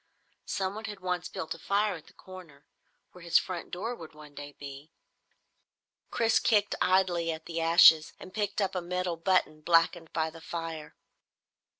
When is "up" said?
8.63-8.73